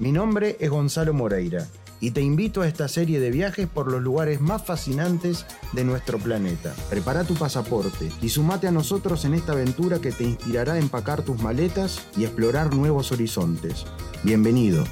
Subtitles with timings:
[0.00, 1.66] Mi nombre es Gonzalo Moreira
[2.00, 6.18] y te invito a esta serie de viajes por los lugares más fascinantes de nuestro
[6.18, 6.72] planeta.
[6.88, 11.22] Prepara tu pasaporte y sumate a nosotros en esta aventura que te inspirará a empacar
[11.22, 13.86] tus maletas y explorar nuevos horizontes.
[14.22, 14.84] Bienvenido.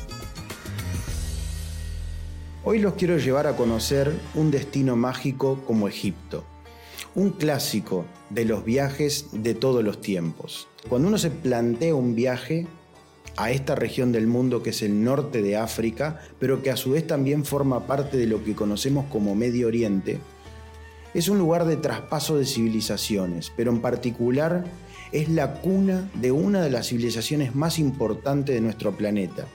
[2.65, 6.43] Hoy los quiero llevar a conocer un destino mágico como Egipto,
[7.15, 10.67] un clásico de los viajes de todos los tiempos.
[10.89, 12.67] Cuando uno se plantea un viaje,
[13.37, 16.93] a esta región del mundo que es el norte de África, pero que a su
[16.93, 20.19] vez también forma parte de lo que conocemos como Medio Oriente,
[21.15, 24.65] es un lugar de traspaso de civilizaciones, pero en particular
[25.13, 29.47] es la cuna de una de las civilizaciones más importantes de nuestro planeta.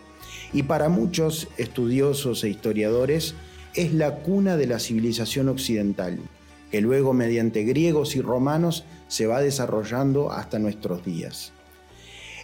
[0.54, 3.36] Y para muchos estudiosos e historiadores
[3.76, 6.18] es la cuna de la civilización occidental,
[6.72, 11.54] que luego mediante griegos y romanos se va desarrollando hasta nuestros días.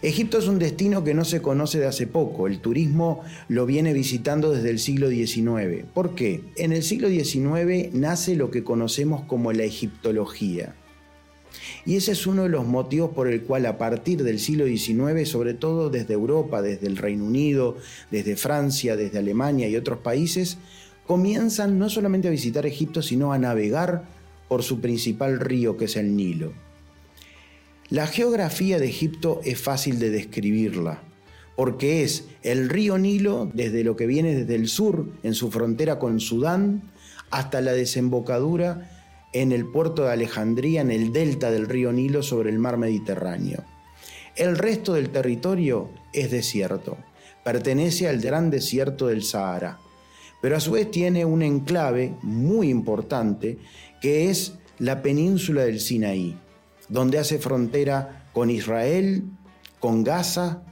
[0.00, 3.92] Egipto es un destino que no se conoce de hace poco, el turismo lo viene
[3.92, 5.84] visitando desde el siglo XIX.
[5.92, 6.44] ¿Por qué?
[6.54, 10.76] En el siglo XIX nace lo que conocemos como la egiptología.
[11.84, 15.28] Y ese es uno de los motivos por el cual a partir del siglo XIX,
[15.28, 17.76] sobre todo desde Europa, desde el Reino Unido,
[18.12, 20.58] desde Francia, desde Alemania y otros países,
[21.08, 24.04] comienzan no solamente a visitar Egipto, sino a navegar
[24.46, 26.67] por su principal río, que es el Nilo.
[27.90, 31.00] La geografía de Egipto es fácil de describirla,
[31.56, 35.98] porque es el río Nilo desde lo que viene desde el sur, en su frontera
[35.98, 36.82] con Sudán,
[37.30, 38.90] hasta la desembocadura
[39.32, 43.64] en el puerto de Alejandría, en el delta del río Nilo sobre el mar Mediterráneo.
[44.36, 46.98] El resto del territorio es desierto,
[47.42, 49.78] pertenece al gran desierto del Sahara,
[50.42, 53.56] pero a su vez tiene un enclave muy importante
[54.02, 56.36] que es la península del Sinaí
[56.88, 59.24] donde hace frontera con Israel,
[59.80, 60.62] con Gaza,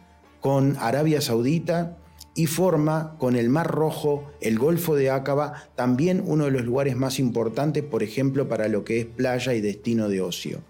[0.41, 1.99] con Arabia Saudita
[2.35, 6.97] y forma con el Mar Rojo, el Golfo de Aqaba, también uno de los lugares
[6.97, 10.63] más importantes, por ejemplo, para lo que es playa y destino de ocio.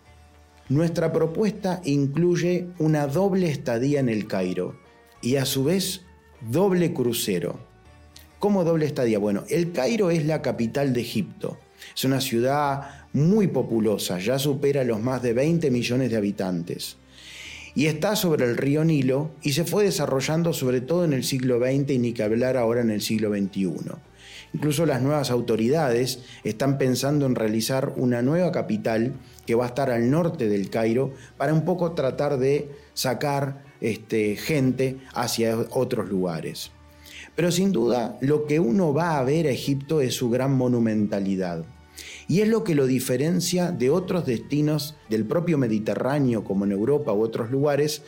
[0.68, 4.76] Nuestra propuesta incluye una doble estadía en el Cairo
[5.20, 6.02] y a su vez
[6.50, 7.58] doble crucero.
[8.38, 9.18] ¿Cómo doble estadía?
[9.18, 11.58] Bueno, el Cairo es la capital de Egipto.
[11.94, 16.96] Es una ciudad muy populosa, ya supera los más de 20 millones de habitantes.
[17.74, 21.58] Y está sobre el río Nilo y se fue desarrollando sobre todo en el siglo
[21.58, 23.92] XX y ni que hablar ahora en el siglo XXI.
[24.54, 29.12] Incluso las nuevas autoridades están pensando en realizar una nueva capital
[29.44, 34.36] que va a estar al norte del Cairo para un poco tratar de sacar este,
[34.36, 36.70] gente hacia otros lugares.
[37.36, 41.64] Pero sin duda lo que uno va a ver a Egipto es su gran monumentalidad.
[42.28, 47.12] Y es lo que lo diferencia de otros destinos del propio Mediterráneo, como en Europa
[47.12, 48.02] u otros lugares,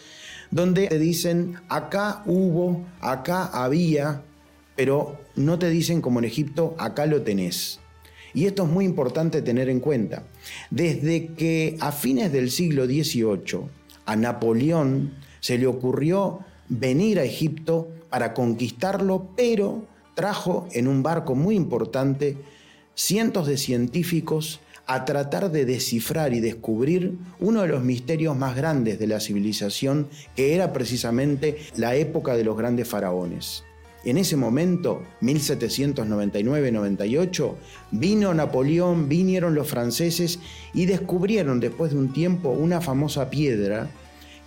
[0.51, 4.23] donde te dicen, acá hubo, acá había,
[4.75, 7.81] pero no te dicen como en Egipto, acá lo tenés.
[8.35, 10.25] Y esto es muy importante tener en cuenta.
[10.71, 13.69] Desde que a fines del siglo XVIII
[14.05, 21.35] a Napoleón se le ocurrió venir a Egipto para conquistarlo, pero trajo en un barco
[21.35, 22.37] muy importante
[22.95, 28.99] cientos de científicos a tratar de descifrar y descubrir uno de los misterios más grandes
[28.99, 33.65] de la civilización, que era precisamente la época de los grandes faraones.
[34.05, 37.55] En ese momento, 1799-98,
[37.91, 40.39] vino Napoleón, vinieron los franceses
[40.73, 43.91] y descubrieron después de un tiempo una famosa piedra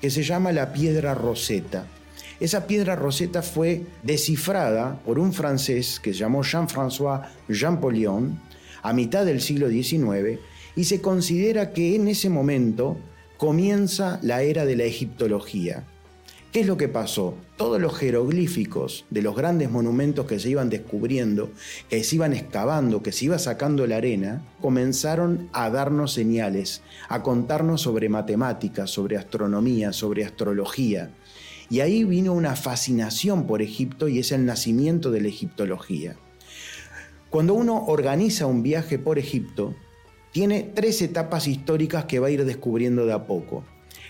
[0.02, 1.86] que se llama la piedra Rosetta.
[2.42, 8.42] Esa piedra roseta fue descifrada por un francés que se llamó Jean-François Champollion
[8.82, 10.40] a mitad del siglo XIX
[10.76, 12.98] y se considera que en ese momento
[13.38, 15.84] comienza la era de la egiptología.
[16.52, 17.36] ¿Qué es lo que pasó?
[17.58, 21.52] Todos los jeroglíficos de los grandes monumentos que se iban descubriendo,
[21.90, 27.22] que se iban excavando, que se iba sacando la arena, comenzaron a darnos señales, a
[27.22, 31.12] contarnos sobre matemáticas, sobre astronomía, sobre astrología.
[31.72, 36.18] Y ahí vino una fascinación por Egipto y es el nacimiento de la egiptología.
[37.30, 39.74] Cuando uno organiza un viaje por Egipto,
[40.34, 43.64] tiene tres etapas históricas que va a ir descubriendo de a poco.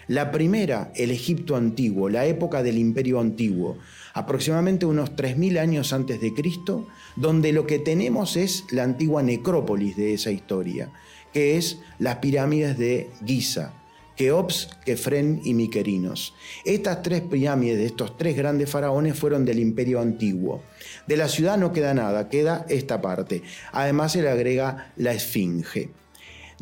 [0.08, 3.78] La primera, el Egipto antiguo, la época del imperio antiguo,
[4.16, 9.96] aproximadamente unos 3.000 años antes de Cristo, donde lo que tenemos es la antigua necrópolis
[9.96, 10.92] de esa historia,
[11.32, 13.81] que es las pirámides de Giza,
[14.16, 16.34] Keops, Kefren y Miquerinos.
[16.66, 20.64] Estas tres pirámides de estos tres grandes faraones fueron del imperio antiguo.
[21.08, 23.44] De la ciudad no queda nada, queda esta parte.
[23.72, 25.90] Además se le agrega la esfinge.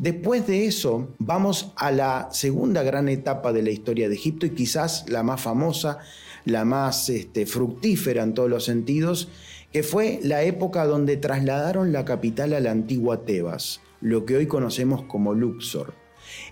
[0.00, 4.50] Después de eso, vamos a la segunda gran etapa de la historia de Egipto y
[4.50, 5.98] quizás la más famosa,
[6.46, 9.28] la más este, fructífera en todos los sentidos,
[9.72, 14.46] que fue la época donde trasladaron la capital a la antigua Tebas, lo que hoy
[14.46, 15.99] conocemos como Luxor.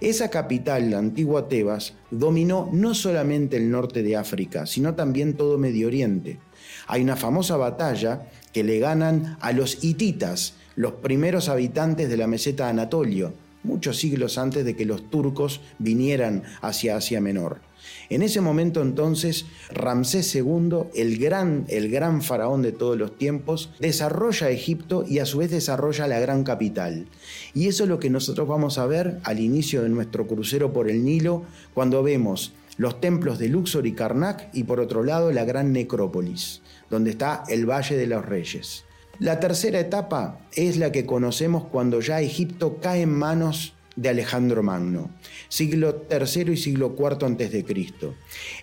[0.00, 5.58] Esa capital, la antigua Tebas, dominó no solamente el norte de África, sino también todo
[5.58, 6.38] Medio Oriente.
[6.86, 12.26] Hay una famosa batalla que le ganan a los hititas, los primeros habitantes de la
[12.26, 17.68] meseta Anatolio, muchos siglos antes de que los turcos vinieran hacia Asia Menor.
[18.11, 23.70] En ese momento entonces Ramsés II, el gran, el gran faraón de todos los tiempos,
[23.79, 27.06] desarrolla Egipto y a su vez desarrolla la gran capital.
[27.55, 30.88] Y eso es lo que nosotros vamos a ver al inicio de nuestro crucero por
[30.88, 31.44] el Nilo,
[31.75, 36.62] cuando vemos los templos de Luxor y Karnak y por otro lado la gran necrópolis,
[36.88, 38.84] donde está el Valle de los Reyes.
[39.19, 44.62] La tercera etapa es la que conocemos cuando ya Egipto cae en manos de Alejandro
[44.62, 45.10] Magno,
[45.48, 48.14] siglo III y siglo IV antes de Cristo.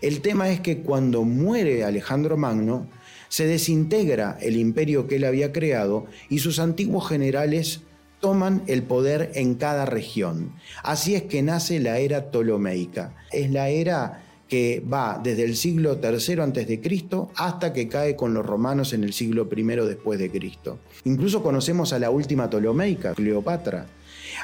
[0.02, 2.88] El tema es que cuando muere Alejandro Magno,
[3.28, 7.82] se desintegra el imperio que él había creado y sus antiguos generales
[8.22, 10.54] toman el poder en cada región.
[10.84, 13.14] Así es que nace la era ptolomeica.
[13.34, 18.16] Es la era que va desde el siglo III antes de Cristo hasta que cae
[18.16, 20.80] con los romanos en el siglo I después de Cristo.
[21.04, 23.88] Incluso conocemos a la última Ptolomeica, Cleopatra,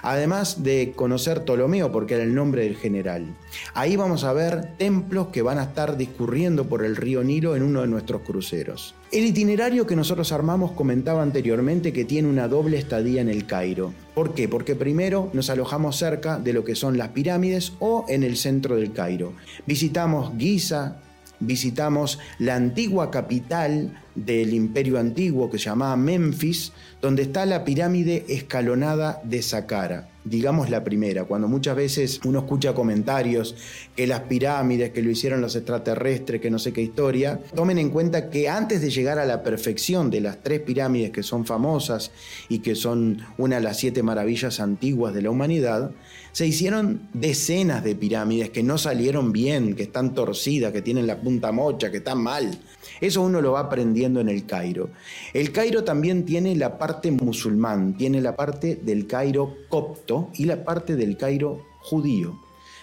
[0.01, 3.35] además de conocer Ptolomeo porque era el nombre del general.
[3.73, 7.63] Ahí vamos a ver templos que van a estar discurriendo por el río Nilo en
[7.63, 8.95] uno de nuestros cruceros.
[9.11, 13.93] El itinerario que nosotros armamos comentaba anteriormente que tiene una doble estadía en el Cairo.
[14.15, 14.47] ¿Por qué?
[14.47, 18.77] Porque primero nos alojamos cerca de lo que son las pirámides o en el centro
[18.77, 19.33] del Cairo.
[19.65, 21.01] Visitamos Giza,
[21.41, 26.71] visitamos la antigua capital del imperio antiguo que se llamaba Memphis,
[27.01, 32.73] donde está la pirámide escalonada de Saqqara, digamos la primera, cuando muchas veces uno escucha
[32.73, 33.56] comentarios
[33.95, 37.89] que las pirámides, que lo hicieron los extraterrestres, que no sé qué historia, tomen en
[37.89, 42.12] cuenta que antes de llegar a la perfección de las tres pirámides que son famosas
[42.50, 45.91] y que son una de las siete maravillas antiguas de la humanidad,
[46.31, 51.19] se hicieron decenas de pirámides que no salieron bien, que están torcidas, que tienen la
[51.19, 52.57] punta mocha, que están mal.
[53.01, 54.92] Eso uno lo va aprendiendo en el Cairo.
[55.33, 60.63] El Cairo también tiene la parte musulmán, tiene la parte del Cairo copto y la
[60.63, 62.39] parte del Cairo judío.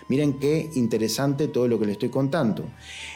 [0.08, 2.64] Miren qué interesante todo lo que le estoy contando.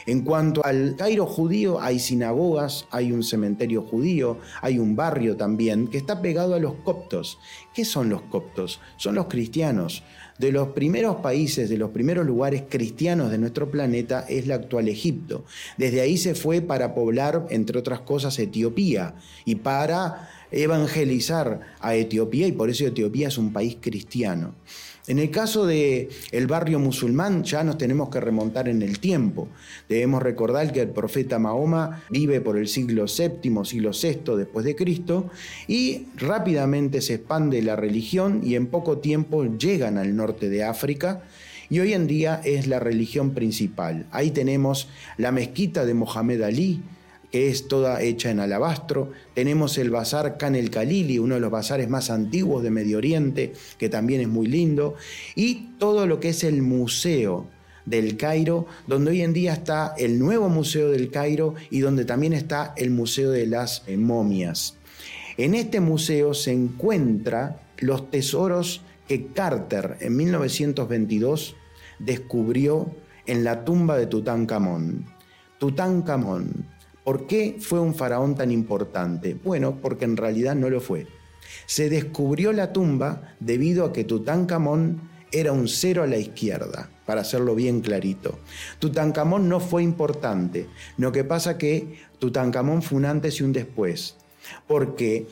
[0.05, 5.87] En cuanto al Cairo judío, hay sinagogas, hay un cementerio judío, hay un barrio también
[5.87, 7.39] que está pegado a los coptos.
[7.73, 8.79] ¿Qué son los coptos?
[8.97, 10.03] Son los cristianos.
[10.37, 14.87] De los primeros países, de los primeros lugares cristianos de nuestro planeta es la actual
[14.87, 15.45] Egipto.
[15.77, 19.15] Desde ahí se fue para poblar, entre otras cosas, Etiopía
[19.45, 24.55] y para evangelizar a Etiopía y por eso Etiopía es un país cristiano.
[25.05, 29.49] En el caso del el barrio musulmán ya nos tenemos que remontar en el tiempo.
[29.89, 34.77] Debemos recordar que el profeta Mahoma vive por el siglo VII, siglo VI después de
[34.77, 35.29] Cristo
[35.67, 41.23] y rápidamente se expande la religión y en poco tiempo llegan al norte de África
[41.69, 44.05] y hoy en día es la religión principal.
[44.11, 46.81] Ahí tenemos la mezquita de Mohamed Ali,
[47.33, 49.11] que es toda hecha en alabastro.
[49.33, 53.53] Tenemos el bazar Khan el Khalili, uno de los bazares más antiguos de Medio Oriente,
[53.79, 54.93] que también es muy lindo.
[55.33, 57.47] Y todo lo que es el museo
[57.87, 62.33] del Cairo, donde hoy en día está el nuevo Museo del Cairo y donde también
[62.33, 64.77] está el Museo de las eh, Momias.
[65.35, 71.55] En este museo se encuentran los tesoros que Carter en 1922
[71.97, 72.91] descubrió
[73.25, 75.07] en la tumba de Tutankamón.
[75.57, 76.72] Tutankamón
[77.03, 79.35] ¿Por qué fue un faraón tan importante?
[79.43, 81.07] Bueno, porque en realidad no lo fue.
[81.65, 87.21] Se descubrió la tumba debido a que Tutankamón era un cero a la izquierda, para
[87.21, 88.39] hacerlo bien clarito.
[88.79, 90.67] Tutankamón no fue importante.
[90.97, 94.15] Lo que pasa que Tutankamón fue un antes y un después,
[94.67, 95.27] porque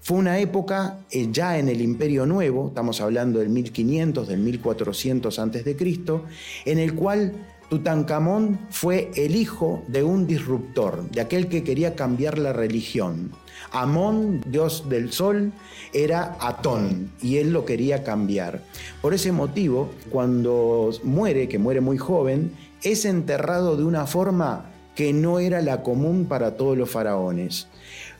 [0.00, 5.38] fue una época eh, ya en el Imperio Nuevo, estamos hablando del 1500, del 1400
[5.38, 6.24] antes de Cristo,
[6.64, 7.32] en el cual
[7.68, 13.32] Tutankamón fue el hijo de un disruptor, de aquel que quería cambiar la religión.
[13.72, 15.52] Amón, dios del sol,
[15.92, 18.62] era Atón y él lo quería cambiar.
[19.02, 25.12] Por ese motivo, cuando muere, que muere muy joven, es enterrado de una forma que
[25.12, 27.66] no era la común para todos los faraones.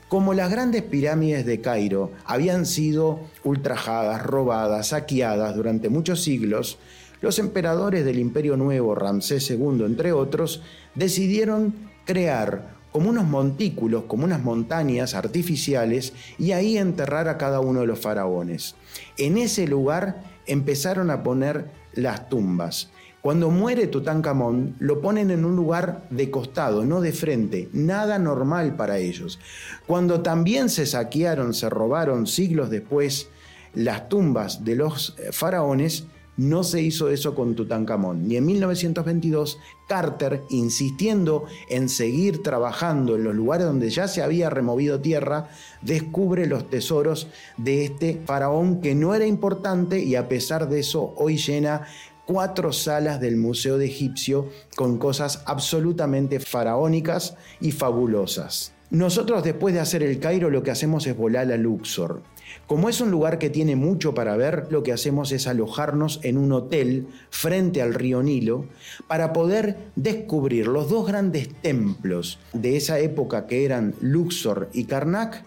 [0.09, 6.77] Como las grandes pirámides de Cairo habían sido ultrajadas, robadas, saqueadas durante muchos siglos,
[7.21, 10.61] los emperadores del Imperio Nuevo, Ramsés II, entre otros,
[10.95, 11.73] decidieron
[12.05, 17.87] crear como unos montículos, como unas montañas artificiales, y ahí enterrar a cada uno de
[17.87, 18.75] los faraones.
[19.17, 22.89] En ese lugar empezaron a poner las tumbas.
[23.21, 28.75] Cuando muere Tutankamón, lo ponen en un lugar de costado, no de frente, nada normal
[28.75, 29.39] para ellos.
[29.85, 33.27] Cuando también se saquearon, se robaron siglos después
[33.73, 36.05] las tumbas de los faraones,
[36.37, 38.31] no se hizo eso con Tutankamón.
[38.31, 44.49] Y en 1922, Carter, insistiendo en seguir trabajando en los lugares donde ya se había
[44.49, 45.49] removido tierra,
[45.81, 47.27] descubre los tesoros
[47.57, 51.87] de este faraón que no era importante y a pesar de eso hoy llena
[52.25, 58.73] cuatro salas del Museo de Egipcio con cosas absolutamente faraónicas y fabulosas.
[58.89, 62.21] Nosotros después de hacer el Cairo lo que hacemos es volar a Luxor.
[62.67, 66.37] Como es un lugar que tiene mucho para ver, lo que hacemos es alojarnos en
[66.37, 68.65] un hotel frente al río Nilo
[69.07, 75.45] para poder descubrir los dos grandes templos de esa época que eran Luxor y Karnak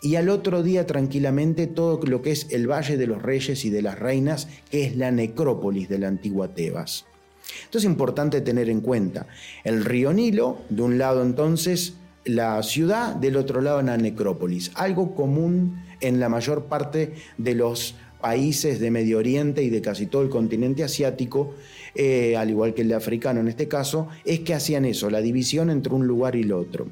[0.00, 3.70] y al otro día tranquilamente todo lo que es el Valle de los Reyes y
[3.70, 7.04] de las Reinas, que es la necrópolis de la antigua Tebas.
[7.64, 9.26] Esto es importante tener en cuenta.
[9.64, 15.14] El río Nilo, de un lado entonces la ciudad, del otro lado la necrópolis, algo
[15.14, 20.22] común en la mayor parte de los países de Medio Oriente y de casi todo
[20.22, 21.54] el continente asiático,
[21.94, 25.20] eh, al igual que el de africano en este caso, es que hacían eso, la
[25.20, 26.86] división entre un lugar y el otro.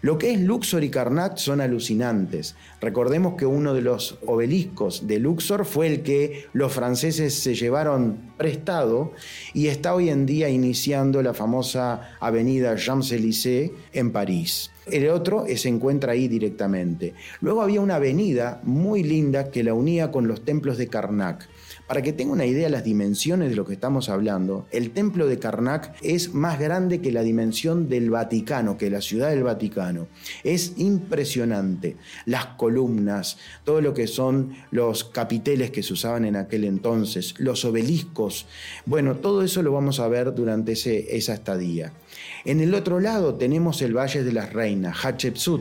[0.00, 2.56] Lo que es Luxor y Karnak son alucinantes.
[2.80, 8.32] Recordemos que uno de los obeliscos de Luxor fue el que los franceses se llevaron
[8.36, 9.12] prestado
[9.54, 14.71] y está hoy en día iniciando la famosa avenida Champs-Élysées en París.
[14.86, 17.14] El otro se encuentra ahí directamente.
[17.40, 21.48] Luego había una avenida muy linda que la unía con los templos de Karnak.
[21.92, 25.26] Para que tenga una idea de las dimensiones de lo que estamos hablando, el templo
[25.26, 30.06] de Karnak es más grande que la dimensión del Vaticano, que la ciudad del Vaticano.
[30.42, 31.98] Es impresionante.
[32.24, 37.62] Las columnas, todo lo que son los capiteles que se usaban en aquel entonces, los
[37.66, 38.46] obeliscos,
[38.86, 41.92] bueno, todo eso lo vamos a ver durante esa estadía.
[42.46, 45.60] En el otro lado tenemos el Valle de las Reinas, Hatshepsut,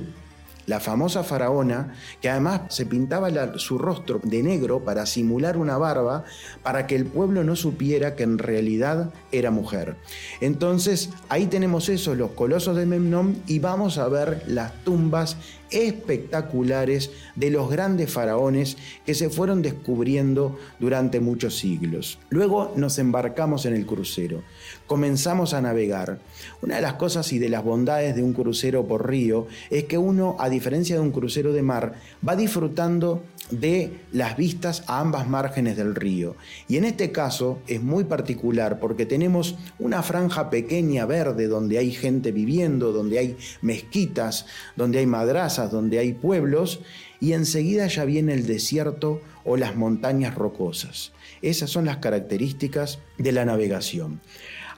[0.65, 6.23] la famosa faraona, que además se pintaba su rostro de negro para simular una barba,
[6.63, 9.95] para que el pueblo no supiera que en realidad era mujer.
[10.39, 15.37] Entonces ahí tenemos eso, los colosos de Memnón, y vamos a ver las tumbas
[15.71, 22.19] espectaculares de los grandes faraones que se fueron descubriendo durante muchos siglos.
[22.29, 24.43] Luego nos embarcamos en el crucero,
[24.91, 26.19] comenzamos a navegar.
[26.61, 29.97] Una de las cosas y de las bondades de un crucero por río es que
[29.97, 31.93] uno, a diferencia de un crucero de mar,
[32.27, 36.35] va disfrutando de las vistas a ambas márgenes del río.
[36.67, 41.91] Y en este caso es muy particular porque tenemos una franja pequeña verde donde hay
[41.91, 44.45] gente viviendo, donde hay mezquitas,
[44.75, 46.81] donde hay madrazas, donde hay pueblos,
[47.21, 51.13] y enseguida ya viene el desierto o las montañas rocosas.
[51.41, 54.19] Esas son las características de la navegación.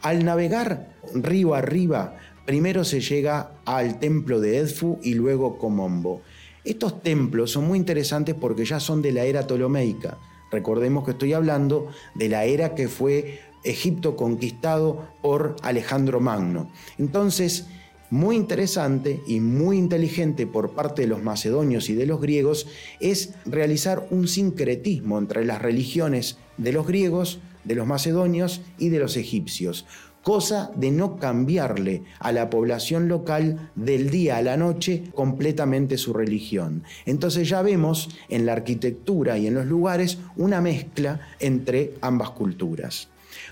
[0.03, 6.21] Al navegar río arriba, primero se llega al templo de Edfu y luego Comombo.
[6.65, 10.17] Estos templos son muy interesantes porque ya son de la era ptolomeica.
[10.51, 16.69] Recordemos que estoy hablando de la era que fue Egipto conquistado por Alejandro Magno.
[16.97, 17.67] Entonces,
[18.09, 22.67] muy interesante y muy inteligente por parte de los macedonios y de los griegos
[22.99, 28.99] es realizar un sincretismo entre las religiones de los griegos, de los macedonios y de
[28.99, 29.85] los egipcios
[30.23, 36.13] cosa de no cambiarle a la población local del día a la noche completamente su
[36.13, 36.83] religión.
[37.05, 43.09] Entonces ya vemos en la arquitectura y en los lugares una mezcla entre ambas culturas.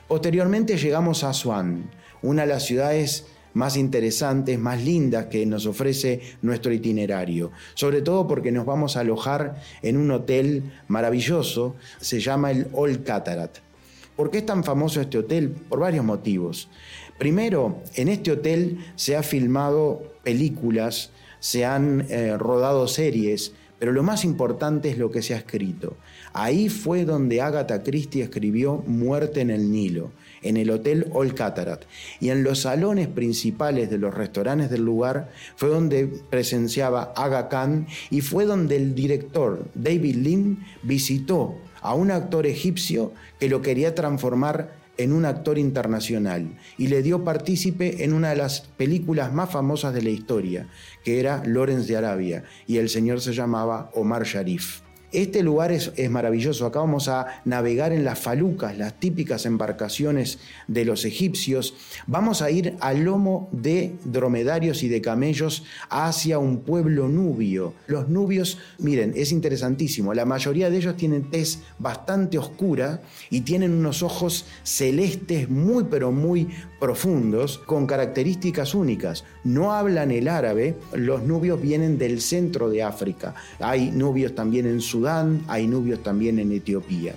[0.08, 1.92] Posteriormente llegamos a Asuán,
[2.22, 8.26] una de las ciudades más interesantes, más lindas que nos ofrece nuestro itinerario, sobre todo
[8.26, 13.71] porque nos vamos a alojar en un hotel maravilloso, se llama el Old Cataract.
[14.16, 15.50] ¿Por qué es tan famoso este hotel?
[15.50, 16.70] Por varios motivos.
[17.18, 24.04] Primero, en este hotel se han filmado películas, se han eh, rodado series, pero lo
[24.04, 25.98] más importante es lo que se ha escrito.
[26.34, 31.84] Ahí fue donde Agatha Christie escribió Muerte en el Nilo, en el Hotel Old Cataract.
[32.20, 37.88] Y en los salones principales de los restaurantes del lugar fue donde presenciaba Aga Khan
[38.10, 43.96] y fue donde el director David Lynn visitó a un actor egipcio que lo quería
[43.96, 49.50] transformar en un actor internacional y le dio partícipe en una de las películas más
[49.50, 50.68] famosas de la historia,
[51.04, 54.82] que era Lorenz de Arabia, y el señor se llamaba Omar Sharif.
[55.12, 56.66] Este lugar es, maravilloso.
[56.66, 61.74] Acá vamos a navegar en las falucas, las típicas embarcaciones de los egipcios.
[62.08, 67.74] Vamos a ir al lomo de dromedarios y de camellos hacia un pueblo nubio.
[67.88, 70.14] Los nubios, miren, es interesantísimo.
[70.14, 76.14] La mayoría de ellos tienen tez bastante oscura y tienen unos ojos celestes muy, pero
[76.14, 76.48] muy
[76.82, 79.24] profundos, con características únicas.
[79.44, 80.76] No hablan el árabe.
[80.94, 83.36] Los nubios vienen del centro de África.
[83.60, 85.08] Hay nubios también en su
[85.48, 87.16] hay nubios también en Etiopía.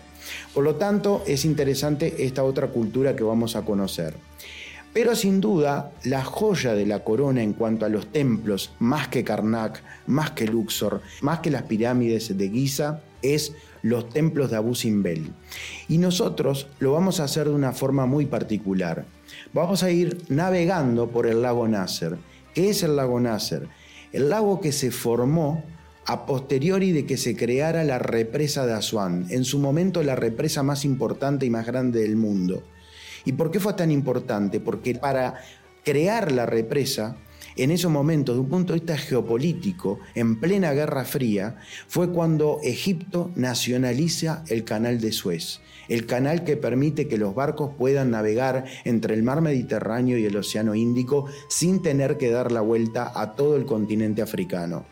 [0.53, 4.15] Por lo tanto, es interesante esta otra cultura que vamos a conocer.
[4.93, 9.25] Pero sin duda, la joya de la corona en cuanto a los templos, más que
[9.25, 14.75] Karnak, más que Luxor, más que las pirámides de Giza, es los templos de Abu
[14.75, 15.33] Simbel.
[15.89, 19.05] Y nosotros lo vamos a hacer de una forma muy particular.
[19.55, 22.17] Vamos a ir navegando por el lago Nasser.
[22.55, 23.69] ¿Qué es el lago Nasser?
[24.13, 25.63] El lago que se formó
[26.07, 30.65] a posteriori de que se creara la represa de Asuán, en su momento la represa
[30.65, 32.65] más importante y más grande del mundo.
[33.25, 34.59] ¿Y por qué fue tan importante?
[34.59, 35.41] Porque para
[35.85, 37.17] crear la represa,
[37.55, 42.59] en esos momentos, de un punto de vista geopolítico, en plena Guerra Fría, fue cuando
[42.65, 48.65] Egipto nacionaliza el canal de Suez el canal que permite que los barcos puedan navegar
[48.85, 53.33] entre el mar Mediterráneo y el Océano Índico sin tener que dar la vuelta a
[53.33, 54.87] todo el continente africano.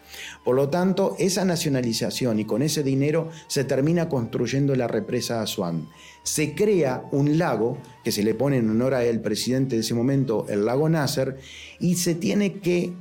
[0.45, 5.89] Por lo tanto, esa nacionalización y con ese dinero se termina construyendo la represa Asuán.
[6.23, 10.47] Se crea un lago que se le pone en honor al presidente de ese momento,
[10.49, 11.39] el lago Nasser,
[11.81, 12.93] y se tiene que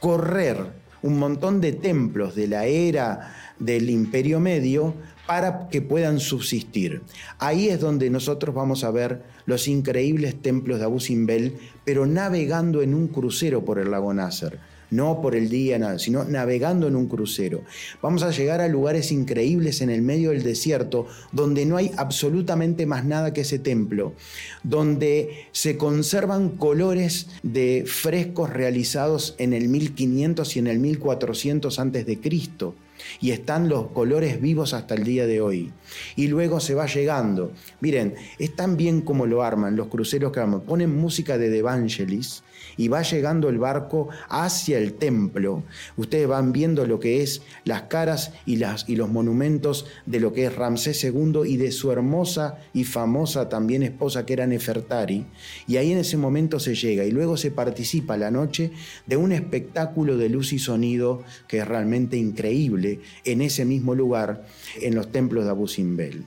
[0.00, 4.94] correr un montón de templos de la era del Imperio Medio
[5.26, 7.02] para que puedan subsistir.
[7.38, 12.82] Ahí es donde nosotros vamos a ver los increíbles templos de Abu Simbel, pero navegando
[12.82, 14.58] en un crucero por el lago Nasser
[14.90, 17.62] no por el día, nada, sino navegando en un crucero.
[18.02, 22.86] Vamos a llegar a lugares increíbles en el medio del desierto, donde no hay absolutamente
[22.86, 24.14] más nada que ese templo,
[24.62, 32.06] donde se conservan colores de frescos realizados en el 1500 y en el 1400 antes
[32.06, 32.74] de Cristo
[33.20, 35.72] y están los colores vivos hasta el día de hoy.
[36.16, 37.52] Y luego se va llegando.
[37.80, 40.62] Miren, es tan bien como lo arman los cruceros que arman.
[40.62, 42.42] Ponen música de The Evangelis
[42.76, 45.64] y va llegando el barco hacia el templo.
[45.96, 50.46] Ustedes van viendo lo que es las caras y, y los monumentos de lo que
[50.46, 55.26] es Ramsés II y de su hermosa y famosa también esposa que era Nefertari.
[55.66, 58.70] Y ahí en ese momento se llega y luego se participa la noche
[59.06, 62.87] de un espectáculo de luz y sonido que es realmente increíble
[63.24, 64.46] en ese mismo lugar,
[64.80, 66.24] en los templos de Abu Simbel.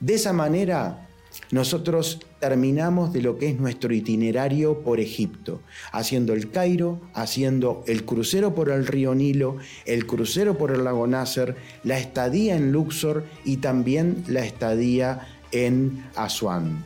[0.00, 1.08] De esa manera
[1.50, 5.60] nosotros terminamos de lo que es nuestro itinerario por Egipto,
[5.92, 11.06] haciendo el Cairo, haciendo el crucero por el río Nilo, el crucero por el lago
[11.06, 16.84] Nasser, la estadía en Luxor y también la estadía en Asuán.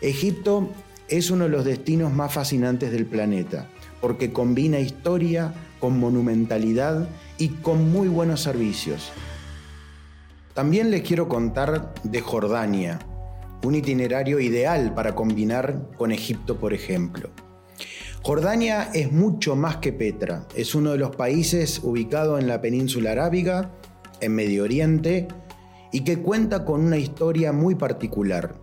[0.00, 0.70] Egipto
[1.08, 3.68] es uno de los destinos más fascinantes del planeta,
[4.00, 9.10] porque combina historia con monumentalidad y con muy buenos servicios.
[10.54, 13.00] También les quiero contar de Jordania,
[13.64, 17.30] un itinerario ideal para combinar con Egipto, por ejemplo.
[18.22, 23.10] Jordania es mucho más que Petra, es uno de los países ubicado en la península
[23.10, 23.72] arábiga,
[24.20, 25.26] en Medio Oriente,
[25.90, 28.54] y que cuenta con una historia muy particular.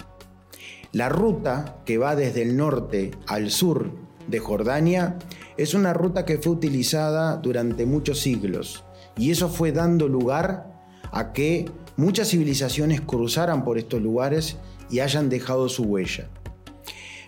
[0.93, 3.91] La ruta que va desde el norte al sur
[4.29, 5.17] de Jordania
[5.59, 8.85] es una ruta que fue utilizada durante muchos siglos
[9.17, 10.71] y eso fue dando lugar
[11.11, 14.55] a que muchas civilizaciones cruzaran por estos lugares
[14.89, 16.29] y hayan dejado su huella.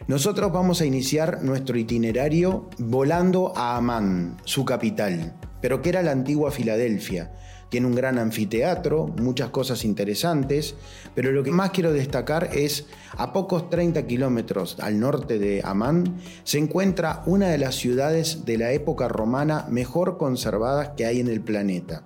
[0.08, 6.12] Nosotros vamos a iniciar nuestro itinerario volando a Amán, su capital, pero que era la
[6.12, 7.34] antigua Filadelfia.
[7.72, 10.76] Tiene un gran anfiteatro, muchas cosas interesantes,
[11.16, 16.18] pero lo que más quiero destacar es, a pocos 30 kilómetros al norte de Amán,
[16.44, 21.30] se encuentra una de las ciudades de la época romana mejor conservadas que hay en
[21.30, 22.04] el planeta.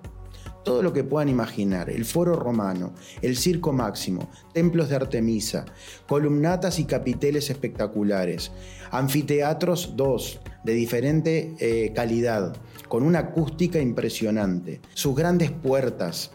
[0.62, 5.64] Todo lo que puedan imaginar, el foro romano, el circo máximo, templos de Artemisa,
[6.06, 8.52] columnatas y capiteles espectaculares,
[8.92, 12.56] anfiteatros dos, de diferente eh, calidad,
[12.88, 16.32] con una acústica impresionante, sus grandes puertas,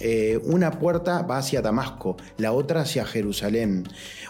[0.00, 3.84] eh, una puerta va hacia Damasco, la otra hacia Jerusalén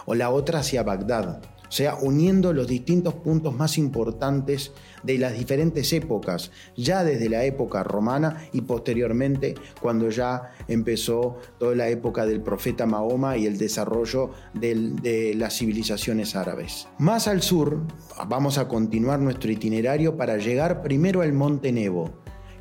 [0.05, 1.41] o la otra hacia Bagdad.
[1.75, 4.71] Sea, uniendo los distintos puntos más importantes
[5.03, 11.75] de las diferentes épocas, ya desde la época romana y posteriormente cuando ya empezó toda
[11.75, 16.87] la época del profeta Mahoma y el desarrollo de las civilizaciones árabes.
[16.97, 17.81] Más al sur,
[18.27, 22.09] vamos a continuar nuestro itinerario para llegar primero al Monte Nebo.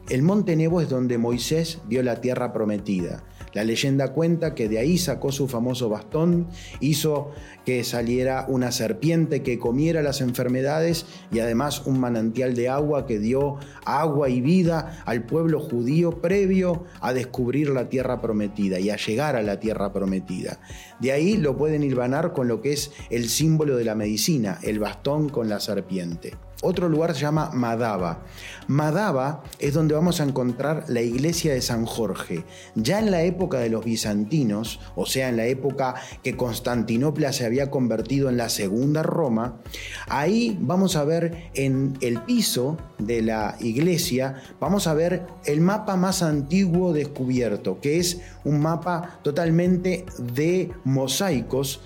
[0.09, 3.25] El Monte Nebo es donde Moisés vio la tierra prometida.
[3.55, 6.49] La leyenda cuenta que de ahí sacó su famoso bastón,
[6.81, 7.31] hizo
[7.65, 13.19] que saliera una serpiente que comiera las enfermedades y además un manantial de agua que
[13.19, 18.97] dio agua y vida al pueblo judío previo a descubrir la tierra prometida y a
[18.97, 20.59] llegar a la tierra prometida.
[21.01, 24.79] De ahí lo pueden hilvanar con lo que es el símbolo de la medicina, el
[24.79, 26.35] bastón con la serpiente.
[26.63, 28.23] Otro lugar se llama Madaba.
[28.67, 32.45] Madaba es donde vamos a encontrar la iglesia de San Jorge.
[32.75, 37.45] Ya en la época de los bizantinos, o sea, en la época que Constantinopla se
[37.45, 39.61] había convertido en la segunda Roma,
[40.09, 45.97] ahí vamos a ver en el piso de la iglesia, vamos a ver el mapa
[45.97, 51.81] más antiguo descubierto, que es un mapa totalmente de mosaicos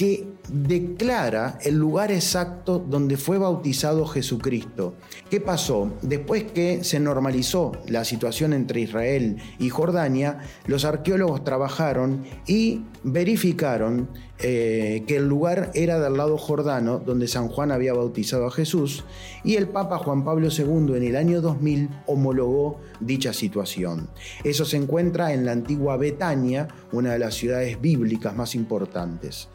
[0.00, 4.94] que declara el lugar exacto donde fue bautizado Jesucristo.
[5.28, 5.92] ¿Qué pasó?
[6.00, 14.08] Después que se normalizó la situación entre Israel y Jordania, los arqueólogos trabajaron y verificaron
[14.42, 19.04] eh, que el lugar era del lado jordano donde San Juan había bautizado a Jesús
[19.44, 24.08] y el Papa Juan Pablo II en el año 2000 homologó dicha situación.
[24.44, 29.48] Eso se encuentra en la antigua Betania, una de las ciudades bíblicas más importantes.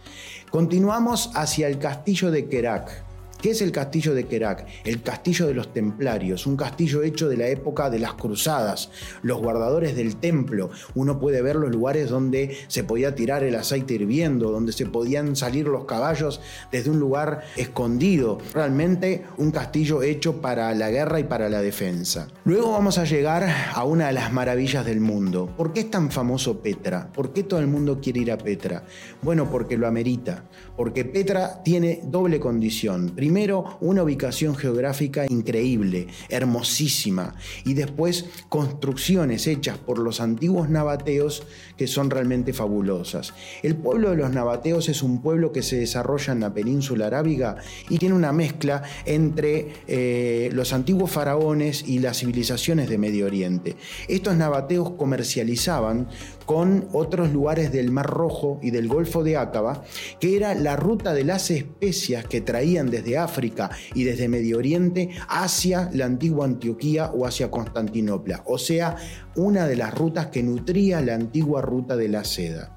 [0.51, 3.04] Continuamos hacia el castillo de Kerak.
[3.41, 4.65] ¿Qué es el castillo de Kerak?
[4.85, 8.89] El castillo de los templarios, un castillo hecho de la época de las cruzadas,
[9.21, 10.71] los guardadores del templo.
[10.95, 15.35] Uno puede ver los lugares donde se podía tirar el aceite hirviendo, donde se podían
[15.35, 18.39] salir los caballos desde un lugar escondido.
[18.53, 22.27] Realmente un castillo hecho para la guerra y para la defensa.
[22.45, 25.49] Luego vamos a llegar a una de las maravillas del mundo.
[25.55, 27.11] ¿Por qué es tan famoso Petra?
[27.13, 28.83] ¿Por qué todo el mundo quiere ir a Petra?
[29.21, 30.45] Bueno, porque lo amerita.
[30.75, 33.13] Porque Petra tiene doble condición.
[33.25, 37.33] Primero, una ubicación geográfica increíble, hermosísima,
[37.65, 41.41] y después construcciones hechas por los antiguos nabateos
[41.75, 43.33] que son realmente fabulosas.
[43.63, 47.57] El pueblo de los nabateos es un pueblo que se desarrolla en la península arábiga
[47.89, 53.75] y tiene una mezcla entre eh, los antiguos faraones y las civilizaciones de Medio Oriente.
[54.07, 56.09] Estos nabateos comercializaban
[56.45, 59.83] con otros lugares del Mar Rojo y del Golfo de Áqaba,
[60.19, 65.09] que era la ruta de las especias que traían desde África y desde Medio Oriente
[65.27, 68.95] hacia la antigua Antioquía o hacia Constantinopla, o sea,
[69.35, 72.71] una de las rutas que nutría la antigua ruta de la seda.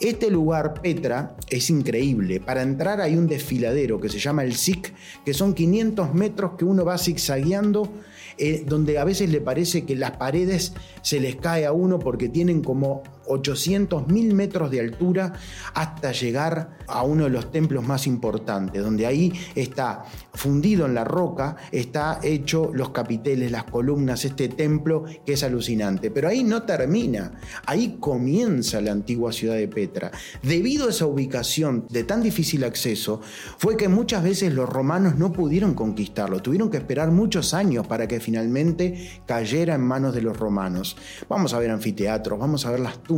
[0.00, 2.38] Este lugar, Petra, es increíble.
[2.38, 6.64] Para entrar hay un desfiladero que se llama el SIC, que son 500 metros que
[6.64, 7.92] uno va zigzagueando
[8.38, 10.72] eh, donde a veces le parece que las paredes
[11.02, 15.32] se les cae a uno porque tienen como 800 mil metros de altura
[15.74, 21.04] hasta llegar a uno de los templos más importantes, donde ahí está fundido en la
[21.04, 26.10] roca, está hecho los capiteles, las columnas, este templo que es alucinante.
[26.10, 27.32] Pero ahí no termina,
[27.66, 30.10] ahí comienza la antigua ciudad de Petra.
[30.42, 33.20] Debido a esa ubicación de tan difícil acceso,
[33.58, 38.08] fue que muchas veces los romanos no pudieron conquistarlo, tuvieron que esperar muchos años para
[38.08, 40.96] que finalmente cayera en manos de los romanos.
[41.28, 43.17] Vamos a ver anfiteatros, vamos a ver las tumbas.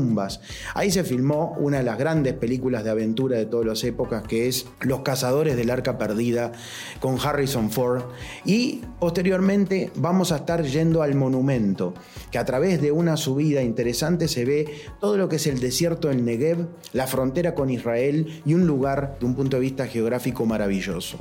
[0.75, 4.49] Ahí se filmó una de las grandes películas de aventura de todas las épocas, que
[4.49, 6.53] es Los cazadores del arca perdida,
[7.01, 8.03] con Harrison Ford.
[8.45, 11.95] Y posteriormente vamos a estar yendo al monumento,
[12.31, 16.09] que a través de una subida interesante se ve todo lo que es el desierto
[16.09, 20.47] del Negev, la frontera con Israel y un lugar de un punto de vista geográfico
[20.47, 21.19] maravilloso.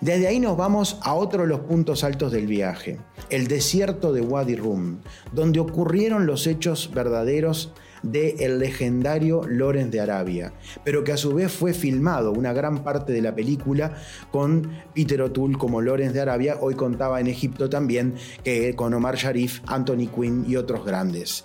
[0.00, 4.22] Desde ahí nos vamos a otro de los puntos altos del viaje, el desierto de
[4.22, 4.98] Wadi Rum,
[5.32, 10.52] donde ocurrieron los hechos verdaderos del el legendario Lorenz de Arabia,
[10.84, 13.94] pero que a su vez fue filmado una gran parte de la película
[14.30, 19.16] con Peter O'Toole como Lorenz de Arabia, hoy contaba en Egipto también, que con Omar
[19.16, 21.44] Sharif, Anthony Quinn y otros grandes.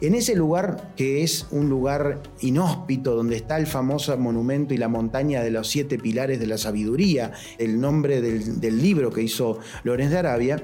[0.00, 4.88] En ese lugar, que es un lugar inhóspito, donde está el famoso monumento y la
[4.88, 9.58] montaña de los siete pilares de la sabiduría, el nombre del, del libro que hizo
[9.84, 10.62] Lorenz de Arabia,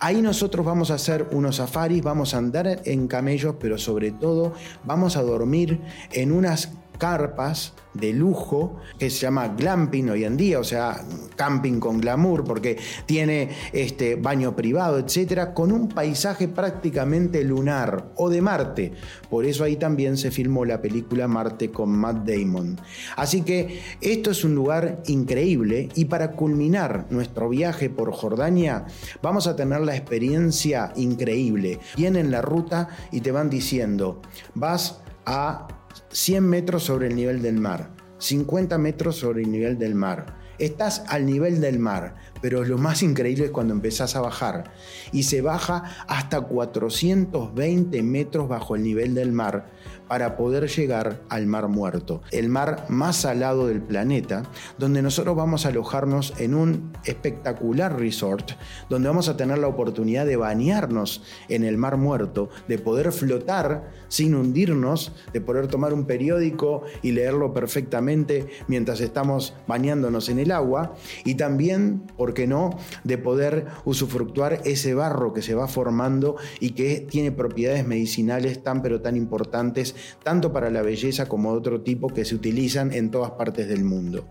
[0.00, 4.52] Ahí nosotros vamos a hacer unos safaris, vamos a andar en camellos, pero sobre todo
[4.84, 5.80] vamos a dormir
[6.12, 11.04] en unas carpas de lujo que se llama glamping hoy en día, o sea,
[11.36, 18.28] camping con glamour, porque tiene este baño privado, etcétera, con un paisaje prácticamente lunar o
[18.28, 18.92] de Marte.
[19.30, 22.80] Por eso ahí también se filmó la película Marte con Matt Damon.
[23.16, 28.86] Así que esto es un lugar increíble y para culminar nuestro viaje por Jordania
[29.22, 31.80] vamos a tener la experiencia increíble.
[31.96, 34.20] Vienen la ruta y te van diciendo,
[34.54, 35.68] vas a
[36.10, 40.38] 100 metros sobre el nivel del mar, 50 metros sobre el nivel del mar.
[40.58, 44.72] Estás al nivel del mar, pero lo más increíble es cuando empezás a bajar
[45.12, 49.70] y se baja hasta 420 metros bajo el nivel del mar
[50.08, 54.44] para poder llegar al Mar Muerto, el mar más salado del planeta,
[54.78, 58.52] donde nosotros vamos a alojarnos en un espectacular resort,
[58.88, 63.90] donde vamos a tener la oportunidad de bañarnos en el Mar Muerto, de poder flotar
[64.08, 70.52] sin hundirnos, de poder tomar un periódico y leerlo perfectamente mientras estamos bañándonos en el
[70.52, 70.94] agua,
[71.24, 72.70] y también, ¿por qué no?,
[73.04, 78.82] de poder usufructuar ese barro que se va formando y que tiene propiedades medicinales tan
[78.82, 83.10] pero tan importantes tanto para la belleza como de otro tipo que se utilizan en
[83.10, 84.28] todas partes del mundo.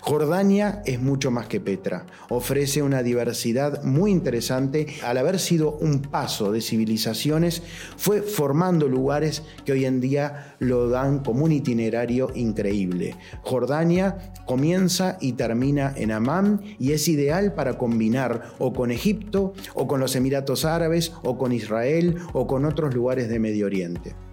[0.00, 6.02] Jordania es mucho más que Petra, ofrece una diversidad muy interesante, al haber sido un
[6.02, 7.62] paso de civilizaciones,
[7.96, 13.16] fue formando lugares que hoy en día lo dan como un itinerario increíble.
[13.42, 19.86] Jordania comienza y termina en Amán y es ideal para combinar o con Egipto o
[19.86, 24.27] con los Emiratos Árabes o con Israel o con otros lugares de Medio Oriente.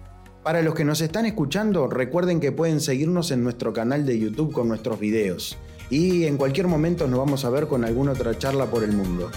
[0.46, 4.52] Para los que nos están escuchando, recuerden que pueden seguirnos en nuestro canal de YouTube
[4.52, 5.58] con nuestros videos.
[5.90, 9.28] Y en cualquier momento nos vamos a ver con alguna otra charla por el mundo.